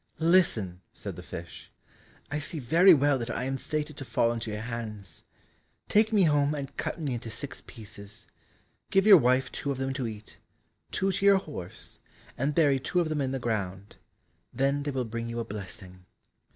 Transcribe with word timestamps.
"Listen," 0.17 0.81
said 0.91 1.15
the 1.15 1.21
fish, 1.21 1.71
"I 2.31 2.39
see 2.39 2.57
very 2.57 2.91
well 2.91 3.19
that 3.19 3.29
I 3.29 3.43
am 3.43 3.55
fated 3.55 3.97
to 3.97 4.03
fall 4.03 4.31
into 4.33 4.49
your 4.49 4.61
hands, 4.61 5.25
take 5.89 6.11
me 6.11 6.23
home 6.23 6.55
and 6.55 6.75
cut 6.75 6.99
me 6.99 7.13
into 7.13 7.29
six 7.29 7.61
pieces; 7.67 8.25
give 8.89 9.05
your 9.05 9.17
wife 9.17 9.51
two 9.51 9.69
of 9.69 9.77
them 9.77 9.93
to 9.93 10.07
eat, 10.07 10.39
two 10.89 11.11
to 11.11 11.23
your 11.23 11.37
horse 11.37 11.99
and 12.35 12.55
bury 12.55 12.79
two 12.79 12.99
of 12.99 13.09
them 13.09 13.21
in 13.21 13.29
the 13.31 13.37
ground, 13.37 13.97
then 14.51 14.81
they 14.81 14.89
will 14.89 15.05
bring 15.05 15.29
you 15.29 15.39
a 15.39 15.45
blessing." 15.45 16.03